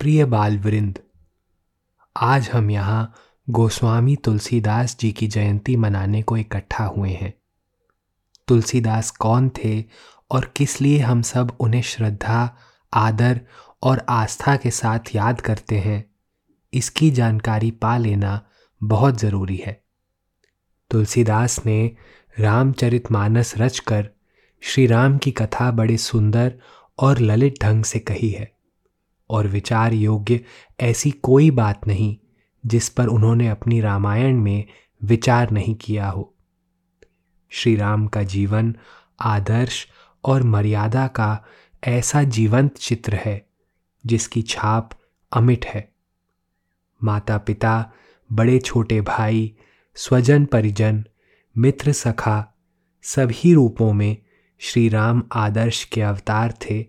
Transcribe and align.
प्रिय 0.00 0.24
बाल 0.24 0.58
वृंद 0.58 0.98
आज 2.16 2.48
हम 2.48 2.70
यहाँ 2.70 3.14
गोस्वामी 3.48 4.16
तुलसीदास 4.16 4.96
जी 5.00 5.10
की 5.12 5.26
जयंती 5.26 5.74
मनाने 5.76 6.22
को 6.22 6.36
इकट्ठा 6.36 6.84
हुए 6.84 7.10
हैं। 7.10 7.32
तुलसीदास 8.48 9.10
कौन 9.10 9.50
थे 9.58 9.84
और 10.30 10.52
किस 10.56 10.80
लिए 10.80 10.98
हम 10.98 11.22
सब 11.22 11.56
उन्हें 11.60 11.82
श्रद्धा, 11.82 12.56
आदर 12.92 13.40
और 13.82 14.04
आस्था 14.08 14.56
के 14.56 14.70
साथ 14.70 15.14
याद 15.14 15.40
करते 15.40 15.78
हैं, 15.78 16.04
इसकी 16.72 17.10
जानकारी 17.10 17.70
पा 17.70 17.96
लेना 17.96 18.40
बहुत 18.82 19.18
ज़रूरी 19.18 19.56
है। 19.56 19.80
तुलसीदास 20.90 21.60
ने 21.66 21.96
रामचरितमानस 22.38 23.54
रचकर 23.58 24.08
श्री 24.62 24.86
राम 24.86 25.18
की 25.18 25.30
कथा 25.30 25.70
बड़े 25.70 25.96
सुंदर 25.96 26.54
और 26.98 27.18
ललित 27.18 27.62
ढंग 27.62 27.84
से 27.84 27.98
कही 27.98 28.30
है। 28.30 28.59
और 29.30 29.46
विचार 29.46 29.92
योग्य 29.92 30.40
ऐसी 30.80 31.10
कोई 31.10 31.50
बात 31.50 31.86
नहीं 31.86 32.16
जिस 32.66 32.88
पर 32.88 33.06
उन्होंने 33.06 33.48
अपनी 33.48 33.80
रामायण 33.80 34.40
में 34.40 34.64
विचार 35.02 35.50
नहीं 35.50 35.74
किया 35.74 36.08
हो। 36.08 36.34
श्री 37.50 37.76
राम 37.76 38.06
का 38.06 38.22
जीवन, 38.22 38.76
आदर्श 39.20 39.88
और 40.24 40.42
मर्यादा 40.42 41.06
का 41.06 41.44
ऐसा 41.84 42.22
जीवंत 42.22 42.78
चित्र 42.78 43.14
है 43.14 43.48
जिसकी 44.06 44.42
छाप 44.42 44.90
अमिट 45.32 45.66
है। 45.66 45.92
माता 47.04 47.38
पिता 47.38 47.92
बड़े 48.32 48.58
छोटे 48.58 49.00
भाई, 49.00 49.54
स्वजन 49.94 50.44
परिजन, 50.44 51.04
मित्र 51.58 51.92
सखा, 51.92 52.54
सभी 53.02 53.54
रूपों 53.54 53.92
में 53.92 54.16
श्री 54.58 54.88
राम 54.88 55.22
आदर्श 55.32 55.84
के 55.84 56.02
अवतार 56.02 56.54
थे 56.62 56.86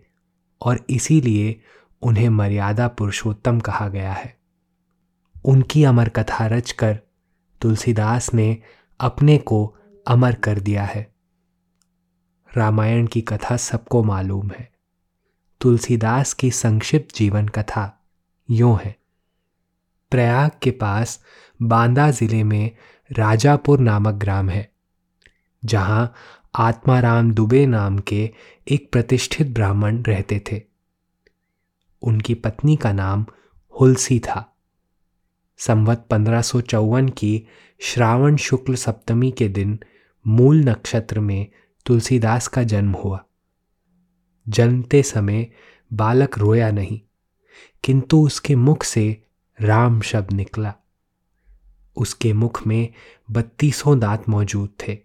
और 0.62 0.86
इसीलिए 0.90 1.62
उन्हें 2.02 2.30
मर्यादा 2.30 2.88
पुरुषोत्तम 2.88 3.60
कहा 3.60 3.88
गया 3.88 4.14
है। 4.14 4.36
उनकी 5.46 5.84
अमर 5.84 6.10
कथा 6.10 6.46
रचकर 6.48 7.00
तुलसीदास 7.62 8.34
ने 8.34 8.58
अपने 9.00 9.38
को 9.38 9.66
अमर 10.06 10.36
कर 10.36 10.60
दिया 10.60 10.84
है। 10.84 11.10
रामायण 12.52 13.06
की 13.08 13.22
कथा 13.22 13.58
सबको 13.58 14.04
मालूम 14.04 14.50
है। 14.50 14.70
तुलसीदास 15.62 16.34
की 16.34 16.52
संक्षिप्त 16.52 17.16
जीवन 17.16 17.48
कथा 17.48 17.86
यूँ 18.50 18.78
है। 18.78 18.96
प्रयाग 20.12 20.52
के 20.62 20.72
पास 20.72 21.20
बांदा 21.60 22.10
ज़िले 22.12 22.44
में 22.44 22.72
राजापुर 23.12 23.80
नामक 23.80 24.14
ग्राम 24.14 24.50
है, 24.50 24.70
जहाँ 25.64 26.14
आत्माराम 26.56 27.32
दुबे 27.32 27.66
नाम 27.66 27.98
के 28.00 28.30
एक 28.68 28.90
प्रतिष्ठित 28.92 29.54
ब्राह्मण 29.54 30.02
रहते 30.04 30.42
थे। 30.52 30.71
उनकी 32.02 32.34
पत्नी 32.34 32.76
का 32.76 32.94
नाम 32.94 33.26
हुलसी 33.82 34.20
था। 34.20 34.58
संवत 35.58 36.08
पंद्रह 36.10 36.42
की 37.10 37.48
श्रावण 37.80 38.36
शुक्ल 38.36 38.76
सप्तमी 38.76 39.32
के 39.32 39.48
दिन 39.48 39.80
मूल 40.28 40.58
नक्षत्र 40.58 41.20
में 41.20 41.48
तुलसीदास 41.86 42.48
का 42.48 42.64
जन्म 42.64 42.92
हुआ। 42.92 43.26
जन्मते 44.50 45.04
समय 45.04 45.52
बालक 45.94 46.38
रोया 46.38 46.72
नहीं, 46.72 47.02
किंतु 47.84 48.26
उसके 48.26 48.56
मुख 48.56 48.84
से 48.84 49.24
राम 49.62 50.02
शब्द 50.02 50.32
निकला। 50.32 50.74
उसके 51.96 52.34
मुख 52.34 52.68
में 52.68 52.94
बत्तीसों 53.32 54.00
दांत 54.00 54.30
मौजूद 54.30 54.70
थे। 54.88 54.98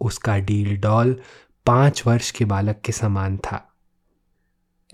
उसका 0.00 0.38
डील 0.38 0.76
डॉल 0.76 1.20
पाँच 1.66 2.06
वर्ष 2.06 2.30
के 2.30 2.44
बालक 2.44 2.80
के 2.84 2.92
समान 2.92 3.36
था। 3.36 3.65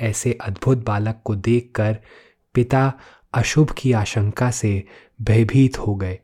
ऐसे 0.00 0.32
अद्भुत 0.32 0.84
बालक 0.84 1.20
को 1.24 1.34
देखकर 1.34 1.98
पिता 2.54 2.92
अशुभ 3.34 3.70
की 3.78 3.92
आशंका 3.92 4.50
से 4.50 4.84
भयभीत 5.22 5.78
हो 5.78 5.94
गए 5.94 6.18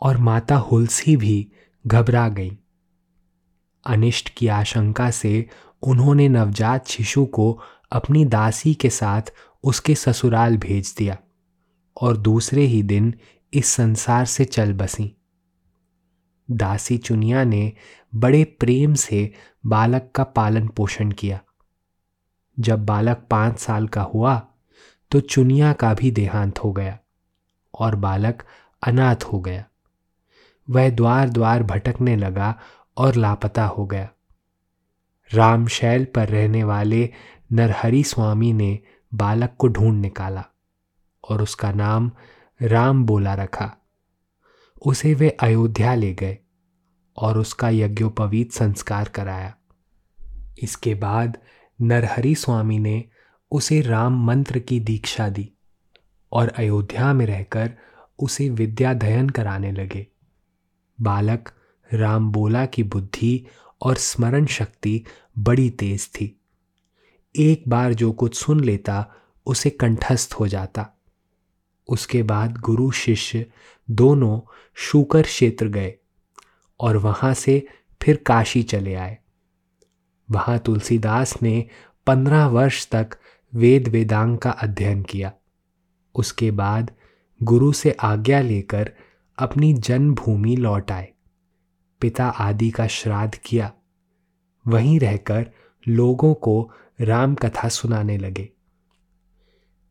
और 0.00 0.16
माता 0.16 0.56
हुलसी 0.56 1.16
भी 1.16 1.52
घबरा 1.86 2.28
गई। 2.28 2.58
अनिष्ट 3.86 4.28
की 4.28 4.48
आशंका 4.48 5.10
से 5.10 5.48
उन्होंने 5.82 6.28
नवजात 6.28 6.86
शिशु 6.86 7.26
को 7.26 7.60
अपनी 7.92 8.24
दासी 8.24 8.74
के 8.74 8.90
साथ 8.90 9.22
उसके 9.62 9.94
ससुराल 9.94 10.56
भेज 10.56 10.94
दिया 10.98 11.18
और 12.00 12.16
दूसरे 12.16 12.62
ही 12.62 12.82
दिन 12.82 13.14
इस 13.52 13.66
संसार 13.66 14.24
से 14.24 14.44
चल 14.44 14.72
बसी। 14.72 15.16
दासी 16.50 16.98
चुनिया 16.98 17.44
ने 17.44 17.72
बड़े 18.14 18.44
प्रेम 18.44 18.94
से 18.94 19.34
बालक 19.66 20.12
का 20.14 20.24
पालन 20.24 20.68
पोषण 20.68 21.10
किया। 21.10 21.40
जब 22.56 22.84
बालक 22.86 23.26
पाँच 23.30 23.58
साल 23.58 23.88
का 23.88 24.02
हुआ 24.02 24.46
तो 25.10 25.20
चुनिया 25.20 25.72
का 25.72 25.94
भी 25.94 26.10
देहांत 26.10 26.58
हो 26.58 26.72
गया 26.72 26.98
और 27.74 27.94
बालक 27.96 28.42
अनाथ 28.82 29.24
हो 29.24 29.40
गया। 29.40 29.64
वह 30.68 30.90
द्वार 30.90 31.28
द्वार 31.28 31.62
भटकने 31.62 32.16
लगा 32.16 32.58
और 32.96 33.14
लापता 33.14 33.64
हो 33.66 33.86
गया। 33.86 34.08
रामशैल 35.30 36.04
पर 36.04 36.28
रहने 36.28 36.64
वाले 36.64 37.10
नरहरि 37.52 38.02
स्वामी 38.02 38.52
ने 38.52 38.78
बालक 39.14 39.54
को 39.58 39.68
ढूंढ 39.68 40.00
निकाला 40.00 40.44
और 41.30 41.42
उसका 41.42 41.72
नाम 41.72 42.10
राम 42.62 43.04
बोला 43.04 43.34
रखा। 43.34 43.72
उसे 44.86 45.14
वे 45.14 45.30
अयोध्या 45.30 45.94
ले 45.94 46.14
गए 46.14 46.38
और 47.16 47.38
उसका 47.38 47.68
यज्ञोपवीत 47.68 48.52
संस्कार 48.52 49.08
कराया। 49.08 49.54
इसके 50.62 50.94
बाद 50.94 51.38
नरहरि 51.80 52.34
स्वामी 52.34 52.78
ने 52.78 53.04
उसे 53.50 53.80
राम 53.80 54.26
मंत्र 54.26 54.58
की 54.58 54.80
दीक्षा 54.80 55.28
दी 55.28 55.52
और 56.32 56.48
अयोध्या 56.48 57.12
में 57.12 57.26
रहकर 57.26 57.72
उसे 58.18 58.48
विद्याध्ययन 58.48 59.28
कराने 59.28 59.72
लगे। 59.72 60.06
बालक 61.00 61.52
राम 61.92 62.32
बोला 62.32 62.66
की 62.66 62.82
बुद्धि 62.82 63.46
और 63.82 63.96
स्मरण 63.96 64.46
शक्ति 64.46 65.04
बड़ी 65.38 65.70
तेज 65.70 66.10
थी। 66.14 66.40
एक 67.36 67.64
बार 67.68 67.94
जो 67.94 68.12
कुछ 68.12 68.36
सुन 68.36 68.64
लेता, 68.64 69.14
उसे 69.46 69.70
कंठस्थ 69.70 70.32
हो 70.32 70.48
जाता। 70.48 70.90
उसके 71.88 72.22
बाद 72.22 72.56
गुरु 72.58 72.90
शिष्य 72.90 73.46
दोनों 73.90 74.40
शूकर 74.74 75.22
क्षेत्र 75.22 75.68
गए 75.68 75.94
और 76.80 76.96
वहाँ 76.96 77.34
से 77.34 77.66
फिर 78.02 78.16
काशी 78.16 78.62
चले 78.62 78.94
आए। 78.94 79.18
वहाँ 80.30 80.58
तुलसीदास 80.58 81.42
ने 81.42 81.68
पंद्रह 82.06 82.46
वर्ष 82.46 82.88
तक 82.88 83.10
वेद 83.54 83.88
वेदांग 83.88 84.38
का 84.38 84.50
अध्ययन 84.50 85.02
किया। 85.02 85.32
उसके 86.14 86.50
बाद 86.50 86.90
गुरु 87.42 87.72
से 87.72 87.90
आज्ञा 87.90 88.40
लेकर 88.40 88.92
अपनी 89.38 89.74
जन्मभूमि 89.74 90.56
लौट 90.56 90.90
आए। 90.90 91.12
पिता 92.00 92.26
आदि 92.28 92.70
का 92.70 92.86
श्राद्ध 92.86 93.34
किया। 93.34 93.72
वहीं 94.66 95.00
रहकर 95.00 95.50
लोगों 95.88 96.34
को 96.34 96.72
राम 97.00 97.34
कथा 97.34 97.68
सुनाने 97.68 98.18
लगे। 98.18 98.48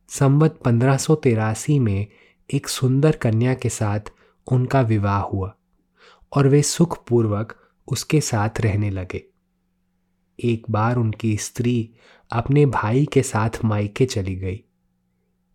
संवत 0.10 0.60
पंद्रह 0.66 0.98
में 1.70 2.08
एक 2.54 2.68
सुंदर 2.68 3.16
कन्या 3.16 3.54
के 3.54 3.70
साथ 3.70 4.00
उनका 4.52 4.82
विवाह 4.82 5.22
हुआ 5.22 5.56
और 6.36 6.48
वे 6.48 6.62
सुखपूर्वक 6.62 7.70
उसके 7.88 8.22
साथ 8.22 8.50
रहने 8.60 8.90
लगे। 8.90 9.33
एक 10.44 10.66
बार 10.72 10.96
उनकी 10.96 11.38
स्त्री 11.38 11.90
अपने 12.32 12.66
भाई 12.66 13.06
के 13.06 13.24
साथ 13.24 13.64
मायके 13.66 14.06
चली 14.06 14.36
गई। 14.36 14.64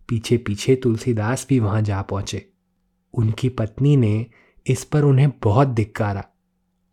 पीछे 0.09 0.37
पीछे 0.37 0.77
तुलसीदास 0.77 1.47
भी 1.49 1.61
वहाँ 1.61 1.83
जा 1.83 2.03
पहुँचे। 2.03 2.49
उनकी 3.15 3.49
पत्नी 3.49 3.97
ने 3.97 4.27
इस 4.67 4.85
पर 4.85 5.03
उन्हें 5.03 5.31
बहुत 5.43 5.69
धिक्कारा 5.69 6.25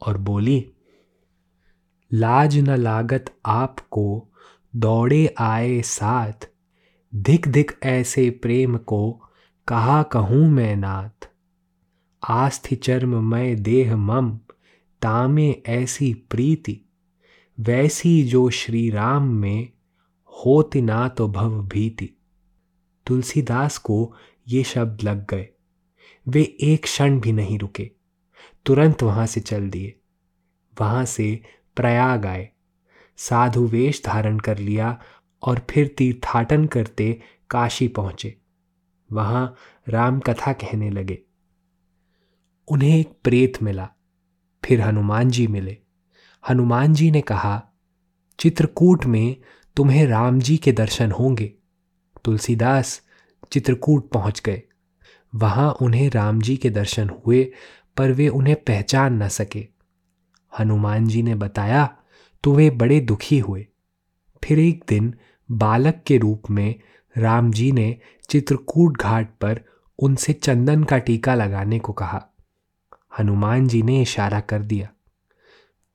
और 0.02 0.18
बोली, 0.18 0.66
लाज 2.12 2.58
न 2.58 2.76
लागत 2.76 3.34
आपको 3.46 4.28
दौड़े 4.76 5.36
आए 5.40 5.82
साथ 5.82 6.50
धिक 7.16 7.48
धिक 7.48 7.72
ऐसे 7.84 8.30
प्रेम 8.30 8.78
को 8.78 9.12
कहा 9.68 10.04
कहूँ 10.04 10.50
मैं 10.50 10.76
नाथ? 10.76 11.30
आस्थि 12.30 12.76
चर्म 12.76 13.24
मैं 13.24 13.64
देह 13.64 13.96
मम, 13.96 14.38
तामे 15.02 15.50
ऐसी 15.66 16.14
प्रीति 16.14 16.82
वैसी 17.60 18.24
जो 18.24 18.50
श्री 18.50 18.90
राम 18.90 19.24
में 19.24 19.70
होति 20.26 20.82
ना 20.82 21.08
तो 21.08 21.28
भव 21.28 21.64
भीति। 21.64 22.10
तुलसीदास 23.06 23.78
को 23.78 24.14
ये 24.48 24.64
शब्द 24.64 25.04
लग 25.04 25.30
गए। 25.30 25.50
वे 26.28 26.58
एक 26.62 26.84
क्षण 26.84 27.20
भी 27.20 27.32
नहीं 27.32 27.60
रुके। 27.60 27.92
तुरंत 28.66 29.04
वहाँ 29.04 29.26
से 29.26 29.42
चल 29.42 29.70
दिए। 29.70 30.00
वहाँ 30.82 31.06
से 31.06 31.42
प्रयाग 31.76 32.26
आए। 32.26 32.50
साधु 33.18 33.68
वेश 33.68 34.02
धारण 34.06 34.40
कर 34.40 34.58
लिया 34.58 35.02
और 35.42 35.68
फिर 35.70 35.88
तीर्थाटन 35.88 36.66
करते 36.66 37.22
काशी 37.50 37.88
पहुँचे। 37.88 38.38
वहाँ 39.12 39.56
राम 39.90 40.20
कथा 40.20 40.54
कहने 40.54 40.90
लगे। 40.90 41.22
उन्हें 42.68 43.00
एक 43.00 43.14
प्रेत 43.24 43.64
मिला। 43.64 43.90
फिर 44.66 44.82
हनुमान 44.82 45.30
जी 45.30 45.48
मिले। 45.48 45.85
हनुमान 46.50 46.94
जी 46.94 47.12
ने 47.12 47.22
कहा, 47.22 47.64
चित्रकूट 48.40 49.06
में 49.06 49.36
तुम्हें 49.76 50.08
राम 50.08 50.40
जी 50.40 50.58
के 50.58 50.72
दर्शन 50.72 51.12
होंगे। 51.12 51.54
तुलसीदास 52.26 53.02
चित्रकूट 53.52 54.10
पहुँच 54.10 54.42
गए। 54.46 54.62
वहाँ 55.36 55.72
उन्हें 55.82 56.10
राम 56.10 56.42
जी 56.42 56.58
के 56.58 56.70
दर्शन 56.70 57.10
हुए, 57.10 57.52
पर 57.98 58.12
वे 58.12 58.28
उन्हें 58.28 58.56
पहचान 58.56 59.24
न 59.24 59.28
सके। 59.28 59.68
हनुमान 60.60 61.08
जी 61.08 61.24
ने 61.24 61.36
बताया 61.36 61.98
तो 62.44 62.54
वे 62.54 62.70
बड़े 62.70 63.00
दुखी 63.00 63.40
हुए। 63.40 63.68
फिर 64.44 64.60
एक 64.60 64.84
दिन 64.88 65.14
बालक 65.52 66.04
के 66.08 66.18
रूप 66.18 66.44
में 66.50 66.76
राम 67.18 67.52
जी 67.52 67.72
ने 67.72 67.98
चित्रकूट 68.30 68.98
घाट 68.98 69.38
पर 69.42 69.62
उनसे 70.00 70.34
चंदन 70.34 70.84
का 70.84 70.98
टीका 70.98 71.36
लगाने 71.36 71.80
को 71.80 71.94
कहा। 71.94 72.26
हनुमान 73.20 73.68
जी 73.68 73.82
ने 73.82 74.02
इशारा 74.02 74.40
कर 74.40 74.62
दिया। 74.62 74.90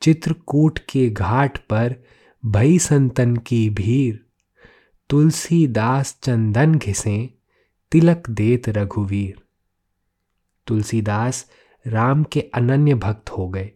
चित्रकूट 0.03 0.79
के 0.89 1.09
घाट 1.11 1.59
पर 1.59 1.95
भई 2.43 2.79
संतन 2.79 3.37
की 3.37 3.69
भीड़ 3.71 4.17
तुलसीदास 5.11 6.19
चंदन 6.23 6.75
घिसे 6.75 7.19
तिलक 7.93 8.31
देत 8.31 8.69
रघुवीर। 8.69 9.43
तुलसीदास 10.67 11.45
राम 11.87 12.23
के 12.25 12.41
अनन्य 12.55 12.95
भक्त 12.95 13.31
हो 13.31 13.49
गए। 13.49 13.71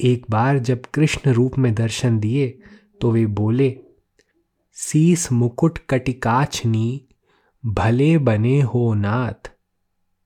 एक 0.00 0.26
बार 0.30 0.58
जब 0.58 0.82
कृष्ण 0.94 1.32
रूप 1.32 1.58
में 1.58 1.74
दर्शन 1.74 2.18
दिए 2.18 2.48
तो 3.00 3.10
वे 3.12 3.26
बोले, 3.26 3.76
सीस 4.76 5.30
मुकुट 5.32 5.78
कटिकाछनी, 5.90 7.08
भले 7.64 8.16
बने 8.18 8.60
हो 8.60 8.92
नाथ। 8.94 9.50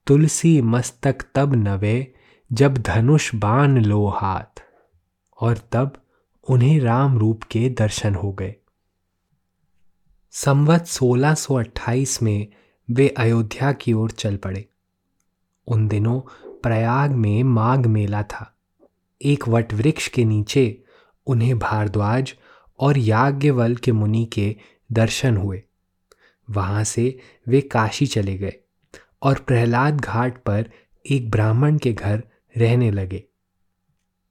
तुलसी 0.06 0.61
मस्तक 0.63 1.25
तब 1.35 1.55
नवे 1.55 2.15
जब 2.51 2.79
धनुष 2.79 3.35
बान 3.35 3.85
लो 3.85 4.06
हाथ। 4.09 4.63
और 5.41 5.59
तब 5.73 6.03
उन्हें 6.51 6.81
राम 6.81 7.19
रूप 7.19 7.43
के 7.43 7.69
दर्शन 7.69 8.15
हो 8.15 8.33
गए। 8.33 8.55
संवत 10.31 10.87
1628 10.87 12.23
में 12.23 12.49
वे 12.91 13.09
अयोध्या 13.09 13.73
की 13.73 13.93
ओर 13.93 14.11
चल 14.11 14.37
पड़े। 14.37 14.69
उन 15.67 15.89
दिनों 15.89 16.21
प्रयाग 16.63 17.11
में 17.11 17.43
माघ 17.43 17.87
मेला 17.87 18.23
था। 18.23 18.59
एक 19.23 19.49
वट 19.49 19.73
वृक्ष 19.73 20.09
के 20.09 20.25
नीचे 20.25 20.85
उन्हें 21.27 21.59
भारद्वाज 21.59 22.35
और 22.81 22.99
याज्ञवल 22.99 23.77
के 23.77 23.93
मुनि 23.93 24.25
के 24.33 24.57
दर्शन 24.93 25.37
हुए। 25.37 25.63
वहाँ 26.51 26.85
से 26.85 27.19
वे 27.49 27.61
काशी 27.61 28.07
चले 28.07 28.39
गए 28.39 28.57
और 29.23 29.39
प्रहलाद 29.39 30.01
घाट 30.01 30.43
पर 30.43 30.71
एक 31.11 31.31
ब्राह्मण 31.31 31.79
के 31.79 31.93
घर 31.93 32.25
रहने 32.57 32.91
लगे। 32.91 33.25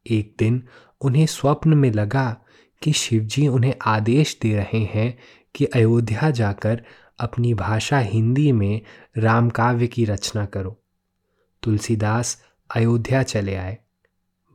एक 0.08 0.36
दिन 0.40 0.68
उन्हें 1.01 1.25
स्वप्न 1.25 1.74
में 1.74 1.92
लगा 1.92 2.38
कि 2.81 2.92
शिवजी 2.92 3.48
उन्हें 3.48 3.74
आदेश 3.86 4.40
दे 4.42 4.56
रहे 4.56 4.80
हैं 4.80 5.19
कि 5.56 5.66
अयोध्या 5.66 6.30
जाकर 6.30 6.84
अपनी 7.19 7.54
भाषा 7.54 8.00
हिंदी 8.00 8.51
में 8.51 8.81
रामकाव्य 9.18 9.88
की 9.88 10.06
रचना 10.06 10.46
करो। 10.46 10.84
तुलसीदास 11.63 12.44
अयोध्या 12.75 13.24
चले 13.24 13.56
आए। 13.56 13.78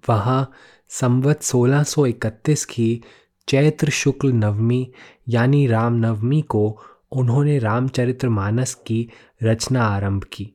वहाँ 0.08 0.52
संवत 0.88 1.42
1631 1.42 2.64
की 2.64 3.02
चैत्र 3.48 3.90
शुक्ल 3.90 4.32
नवमी 4.32 4.92
यानी 5.28 5.66
रामनवमी 5.66 6.42
को 6.42 6.80
उन्होंने 7.12 7.58
रामचरितमानस 7.58 8.74
की 8.74 9.10
रचना 9.42 9.82
आरंभ 9.82 10.24
की। 10.24 10.52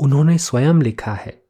उन्होंने 0.00 0.38
स्वयं 0.38 0.82
लिखा 0.82 1.14
है। 1.14 1.42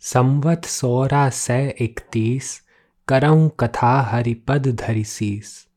संवत 0.00 0.64
सौरा 0.64 1.30
सै 1.30 1.76
इकतीस 1.80 2.62
करऊँ 3.10 3.50
कथा 3.60 4.02
हरिपद 4.02 4.66
धरि 4.66 5.04
शीस 5.04 5.68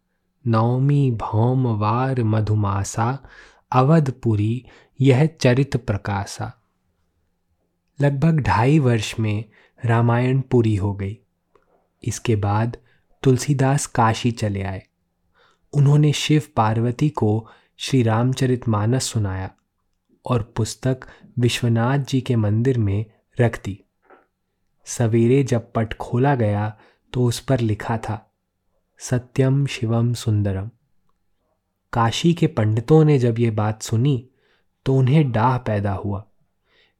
नवमी 0.47 1.12
भौम 1.12 1.68
वार 1.68 2.24
मधुमासा 2.24 3.24
अवधपुरी 3.71 4.65
यह 5.01 5.25
चरित 5.25 5.77
प्रकाशा। 5.77 6.63
लगभग 8.01 8.39
ढाई 8.39 8.80
वर्ष 8.80 9.15
में 9.19 9.45
रामायण 9.85 10.41
पूरी 10.41 10.75
हो 10.75 10.94
गई। 10.94 11.18
इसके 12.03 12.35
बाद 12.35 12.77
तुलसीदास 13.24 13.85
काशी 13.85 14.31
चले 14.31 14.63
आए। 14.63 14.83
उन्होंने 15.74 16.13
शिव 16.13 16.41
पार्वती 16.56 17.09
को 17.09 17.50
श्री 17.77 18.03
रामचरित 18.03 18.68
मानस 18.68 19.03
सुनाया 19.03 19.51
और 20.25 20.53
पुस्तक 20.56 21.00
विश्वनाथ 21.39 22.00
जी 22.00 22.21
के 22.21 22.35
मंदिर 22.35 22.77
में 22.77 23.06
रख 23.39 23.63
दी। 23.65 23.83
सवेरे 24.85 25.44
जब 25.44 25.74
पट 25.74 25.94
खोला 25.94 26.35
गया 26.35 26.77
तो 27.13 27.24
उस 27.24 27.39
पर 27.39 27.60
लिखा 27.60 27.98
था, 27.98 28.31
सत्यम 29.00 29.65
शिवम 29.65 30.13
सुंदरम। 30.13 30.69
काशी 31.94 32.33
के 32.33 32.48
पंडितों 32.48 33.04
ने 33.06 33.18
जब 33.19 33.39
ये 33.39 33.50
बात 33.51 33.81
सुनी 33.81 34.30
तो 34.86 34.95
उन्हें 34.95 35.31
डाह 35.31 35.57
पैदा 35.57 35.94
हुआ। 35.94 36.24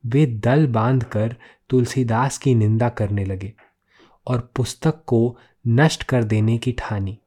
वे 0.04 0.26
दल 0.26 0.66
बांधकर 0.68 1.36
तुलसीदास 1.70 2.38
की 2.38 2.56
निंदा 2.56 2.90
करने 2.90 3.26
लगे 3.26 3.54
और 4.28 4.52
पुस्तक 4.56 5.04
को 5.08 5.38
नष्ट 5.68 6.04
कर 6.04 6.24
देने 6.24 6.58
की 6.58 6.72
ठानी। 6.72 7.18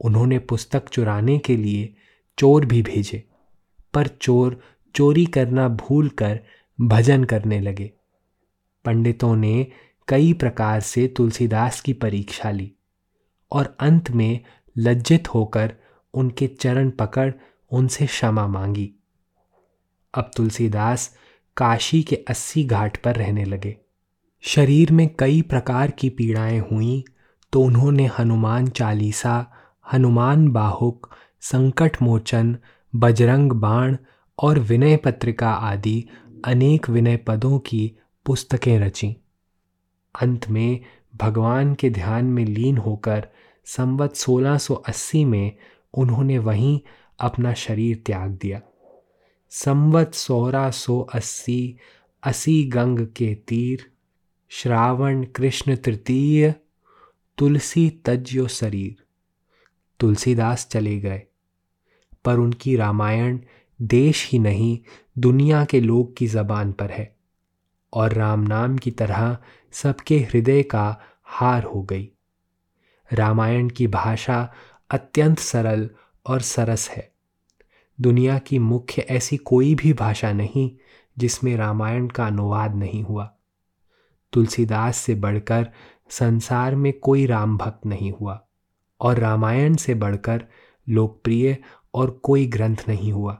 उन्होंने 0.00 0.38
पुस्तक 0.38 0.88
चुराने 0.88 1.38
के 1.38 1.56
लिए 1.56 1.94
चोर 2.38 2.64
भी 2.64 2.82
भेजे, 2.82 3.22
पर 3.94 4.06
चोर 4.06 4.60
चोरी 4.94 5.26
करना 5.26 5.68
भूल 5.68 6.08
कर 6.08 6.40
भजन 6.78 7.24
करने 7.24 7.60
लगे। 7.60 7.90
पंडितों 8.84 9.34
ने 9.36 9.66
कई 10.08 10.32
प्रकार 10.32 10.80
से 10.80 11.06
तुलसीदास 11.08 11.80
की 11.80 11.92
परीक्षा 11.92 12.50
ली 12.50 12.72
और 13.52 13.76
अंत 13.80 14.10
में 14.10 14.40
लज्जित 14.78 15.28
होकर 15.28 15.74
उनके 16.14 16.46
चरण 16.46 16.90
पकड़ 16.90 17.32
उनसे 17.70 18.06
क्षमा 18.06 18.46
मांगी। 18.46 18.90
अब 20.14 20.30
तुलसीदास 20.36 21.16
काशी 21.56 22.02
के 22.02 22.16
अस्सी 22.16 22.64
घाट 22.64 22.96
पर 22.96 23.16
रहने 23.16 23.44
लगे। 23.44 23.76
शरीर 24.44 24.92
में 24.92 25.08
कई 25.18 25.42
प्रकार 25.42 25.90
की 25.90 26.08
पीड़ाएँ 26.10 26.58
हुई 26.60 27.04
तो 27.52 27.62
उन्होंने 27.62 28.06
हनुमान 28.18 28.66
चालीसा, 28.66 29.52
हनुमान 29.92 30.48
बाहुक, 30.48 31.10
संकट 31.40 32.02
मोचन, 32.02 32.56
बजरंग 32.96 33.52
बाण 33.52 33.96
और 34.38 34.58
विनय 34.58 34.96
पत्रिका 34.96 35.50
आदि 35.50 36.04
अनेक 36.44 36.90
विनय 36.90 37.16
पदों 37.16 37.58
की 37.58 37.96
पुस्तकें 38.26 38.78
रचीं। 38.80 39.14
अंत 40.20 40.48
में 40.48 40.80
भगवान 41.16 41.74
के 41.74 41.90
ध्यान 41.90 42.24
में 42.24 42.44
लीन 42.44 42.78
होकर 42.78 43.28
संवत 43.64 44.14
1680 44.14 45.24
में 45.24 45.56
उन्होंने 45.94 46.38
वहीं 46.38 46.80
अपना 47.20 47.54
शरीर 47.54 48.02
त्याग 48.06 48.30
दिया। 48.30 48.62
संवत 49.50 50.14
सोलह 50.14 50.70
सौ 50.70 51.00
अस्सी, 51.00 51.76
असी 52.22 52.64
गंग 52.64 52.98
के 52.98 53.34
तीर, 53.34 53.90
श्रावण, 54.48 55.24
कृष्ण 55.24 55.76
तृतीय, 55.76 56.54
तुलसी 57.38 57.90
तज्यो 57.90 58.48
शरीर। 58.48 58.96
तुलसीदास 60.00 60.68
चले 60.70 61.00
गए। 61.00 61.22
पर 62.24 62.38
उनकी 62.38 62.76
रामायण 62.76 63.38
देश 63.82 64.30
ही 64.32 64.38
नहीं, 64.38 64.78
दुनिया 65.18 65.64
के 65.64 65.80
लोग 65.80 66.16
की 66.16 66.26
जबान 66.26 66.72
पर 66.72 66.90
है। 66.90 67.15
और 67.96 68.12
राम 68.12 68.40
नाम 68.40 68.78
की 68.78 68.90
तरह 68.90 69.38
सबके 69.72 70.18
हृदय 70.18 70.62
का 70.62 71.00
हार 71.24 71.62
हो 71.62 71.82
गई। 71.82 72.12
रामायण 73.12 73.68
की 73.68 73.86
भाषा 73.86 74.52
अत्यंत 74.90 75.38
सरल 75.38 75.90
और 76.26 76.40
सरस 76.40 76.88
है। 76.88 77.12
दुनिया 78.00 78.38
की 78.38 78.58
मुख्य 78.58 79.02
ऐसी 79.02 79.36
कोई 79.36 79.74
भी 79.74 79.92
भाषा 79.92 80.32
नहीं 80.32 80.70
जिसमें 81.18 81.56
रामायण 81.56 82.08
का 82.08 82.26
अनुवाद 82.26 82.74
नहीं 82.74 83.02
हुआ। 83.02 83.34
तुलसीदास 84.32 84.96
से 84.96 85.14
बढ़कर 85.14 85.72
संसार 86.10 86.74
में 86.74 86.92
कोई 86.92 87.26
राम 87.26 87.56
भक्त 87.56 87.86
नहीं 87.86 88.12
हुआ 88.12 88.46
और 89.00 89.18
रामायण 89.18 89.76
से 89.76 89.94
बढ़कर 89.94 90.44
लोकप्रिय 90.88 91.56
और 91.94 92.10
कोई 92.10 92.46
ग्रंथ 92.46 92.76
नहीं 92.88 93.12
हुआ। 93.12 93.38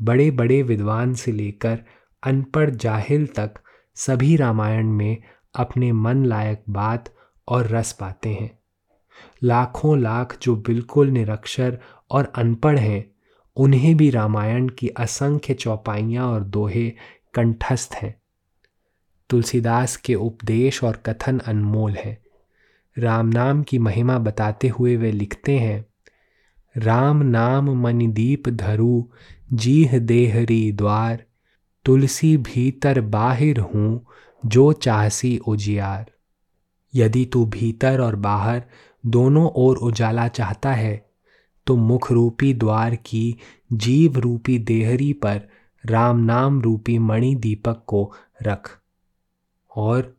बड़े 0.00 0.30
बड़े 0.30 0.62
विद्वान 0.62 1.14
से 1.14 1.32
लेकर 1.32 1.84
अनपढ़ 2.22 2.70
जाहिल 2.70 3.26
तक 3.26 3.54
सभी 3.94 4.36
रामायण 4.36 4.86
में 4.86 5.22
अपने 5.54 5.92
मन 5.92 6.24
लायक 6.24 6.62
बात 6.68 7.14
और 7.48 7.66
रस 7.66 7.92
पाते 7.92 8.28
हैं। 8.28 8.58
लाखों 9.42 9.98
लाख 9.98 10.38
जो 10.42 10.56
बिल्कुल 10.56 11.08
निरक्षर 11.08 11.78
और 12.10 12.32
अनपढ़ 12.36 12.78
हैं, 12.78 13.10
उन्हें 13.56 13.96
भी 13.96 14.10
रामायण 14.10 14.68
की 14.68 14.88
असंख्य 14.88 15.54
चौपाइयाँ 15.54 16.26
और 16.26 16.44
दोहे 16.44 16.92
कंठस्थ 17.34 17.94
हैं। 17.94 18.14
तुलसीदास 19.30 19.96
के 19.96 20.14
उपदेश 20.14 20.84
और 20.84 20.96
कथन 20.96 21.38
अनमोल 21.38 21.92
है। 21.92 22.22
राम 22.98 23.26
नाम 23.26 23.62
की 23.62 23.78
महिमा 23.78 24.18
बताते 24.18 24.68
हुए 24.68 24.96
वे 24.96 25.12
लिखते 25.12 25.58
हैं, 25.58 25.84
राम 26.76 27.22
नाम 27.22 27.70
मनिदीप 27.70 28.48
धरु, 28.48 29.04
जीह 29.52 29.98
देहरी 29.98 30.72
द्वार 30.72 31.24
तुलसी 31.84 32.36
भीतर 32.36 33.00
बाहिर 33.00 33.58
हूँ, 33.60 34.04
जो 34.46 34.72
चाहसी 34.72 35.36
उजियार। 35.38 36.10
यदि 36.94 37.24
तू 37.24 37.44
भीतर 37.46 38.00
और 38.00 38.16
बाहर 38.16 38.62
दोनों 39.04 39.50
ओर 39.54 39.76
उजाला 39.76 40.28
चाहता 40.28 40.72
है 40.72 41.06
तो 41.66 41.76
मुख 41.76 42.10
रूपी 42.12 42.52
द्वार 42.54 42.94
की 42.96 43.36
जीव 43.72 44.18
रूपी 44.18 44.58
देहरी 44.58 45.12
पर 45.12 45.40
राम 45.84 46.18
नाम 46.18 46.60
रूपी 46.62 46.98
मणि 46.98 47.34
दीपक 47.34 47.82
को 47.86 48.12
रख। 48.42 48.78
और 49.76 50.16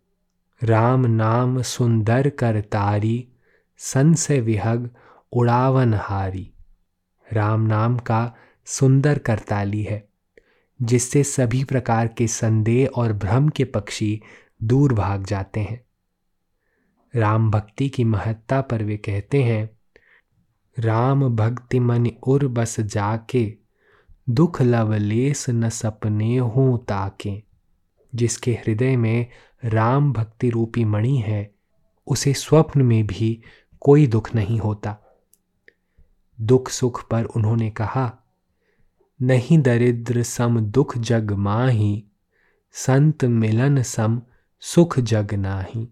राम 0.62 1.06
नाम 1.06 1.62
सुंदर 1.62 2.30
कर 2.30 2.62
तारी, 2.62 3.28
सन 3.78 4.14
से 4.14 4.40
विहग 4.42 4.90
उड़ावन 5.34 5.94
हारी। 5.94 6.50
राम 7.28 7.62
नाम 7.62 7.98
का 7.98 8.34
सुंदर 8.68 9.18
करताली 9.18 9.84
है। 9.84 10.08
जिससे 10.82 11.24
सभी 11.24 11.64
प्रकार 11.64 12.08
के 12.08 12.28
संदेह 12.28 12.88
और 12.88 13.14
भ्रम 13.14 13.50
के 13.50 13.66
पक्षी 13.66 14.22
दूर 14.64 14.94
भाग 14.94 15.26
जाते 15.26 15.60
हैं। 15.60 15.86
राम 17.16 17.52
भक्ति 17.52 17.90
की 17.90 18.04
महत्ता 18.04 18.62
पर 18.62 18.84
वे 18.84 18.98
कहते 18.98 19.44
हैं, 19.44 19.70
राम 20.80 21.36
भक्ति 21.36 21.80
मन 21.80 22.08
उर 22.08 22.48
बस 22.48 22.80
जाके, 22.80 23.54
दुख 24.30 24.62
लवलेस 24.62 25.50
न 25.50 25.70
सपने 25.70 26.38
हो 26.38 26.78
ताके। 26.78 27.44
जिसके 28.16 28.54
हृदय 28.54 28.98
में 28.98 29.28
राम 29.66 30.14
भक्ति 30.14 30.50
रूपी 30.50 30.86
मणि 30.86 31.18
है, 31.18 31.56
उसे 32.08 32.34
स्वप्न 32.34 32.82
में 32.82 33.08
भी 33.08 33.42
कोई 33.80 34.08
दुख 34.08 34.36
नहीं 34.36 34.60
होता। 34.60 34.98
दुख 36.42 36.70
सुख 36.70 37.10
पर 37.10 37.24
उन्होंने 37.24 37.70
कहा 37.70 38.23
नहीं 39.24 39.58
दरिद्र 39.58 40.24
सम 40.24 40.60
दुख 40.60 40.98
जग 40.98 41.32
माही, 41.32 42.04
संत 42.72 43.26
मिलन 43.26 43.82
सम 43.82 44.22
सुख 44.60 45.00
जग 45.00 45.34
नाही। 45.34 45.88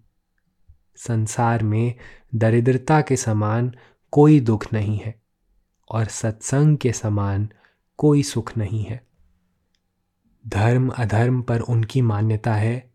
संसार 0.96 1.64
में 1.64 1.96
दरिद्रता 2.36 3.02
के 3.02 3.16
समान 3.16 3.76
कोई 4.12 4.40
दुख 4.40 4.74
नहीं 4.74 4.98
है, 4.98 5.22
और 5.92 6.06
सत्संग 6.06 6.78
के 6.78 6.94
समान 6.94 7.50
कोई 7.98 8.24
सुख 8.24 8.58
नहीं 8.58 8.84
है। 8.84 9.08
धर्म 10.48 10.90
अधर्म 10.90 11.42
पर 11.42 11.60
उनकी 11.60 12.02
मान्यता 12.02 12.54
है, 12.54 12.92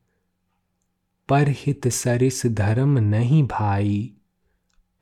पर 1.29 1.45
हित 1.49 1.89
सरिस 1.89 2.47
धर्म 2.47 2.99
नहीं 2.99 3.47
भाई, 3.47 4.15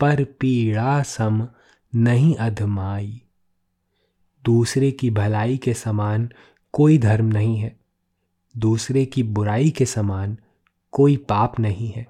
पर 0.01 0.25
पीड़ा 0.25 1.03
सम 1.03 1.49
नहीं 1.95 2.35
अधमाई। 2.35 3.21
दूसरे 4.45 4.91
की 4.91 5.11
भलाई 5.11 5.57
के 5.57 5.75
समान 5.75 6.31
कोई 6.73 6.99
धर्म 6.99 7.27
नहीं 7.27 7.57
है। 7.57 7.77
दूसरे 8.57 9.05
की 9.05 9.23
बुराई 9.23 9.71
के 9.71 9.87
समान 9.87 10.39
कोई 10.93 11.17
पाप 11.17 11.61
नहीं 11.61 11.91
है। 11.91 12.07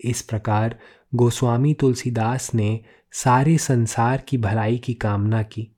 इस 0.00 0.22
प्रकार 0.22 0.78
गोस्वामी 1.14 1.74
तुलसीदास 1.74 2.54
ने 2.54 2.80
सारे 3.12 3.58
संसार 3.58 4.18
की 4.18 4.38
भलाई 4.38 4.78
की 4.78 4.94
कामना 4.94 5.42
की 5.42 5.68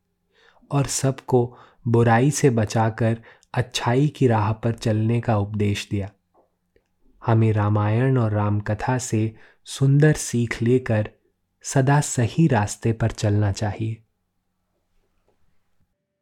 और 0.70 0.86
सबको 0.86 1.56
बुराई 1.88 2.30
से 2.30 2.50
बचाकर 2.50 3.18
अच्छाई 3.54 4.08
की 4.08 4.26
राह 4.26 4.52
पर 4.52 4.72
चलने 4.72 5.20
का 5.20 5.38
उपदेश 5.38 5.88
दिया। 5.90 6.10
हमें 7.26 7.52
रामायण 7.52 8.18
और 8.18 8.32
रामकथा 8.32 8.98
से 8.98 9.36
सुंदर 9.64 10.12
सीख 10.12 10.62
लेकर 10.62 11.10
सदा 11.62 12.00
सही 12.00 12.46
रास्ते 12.46 12.92
पर 12.92 13.10
चलना 13.10 13.52
चाहिए। 13.52 14.02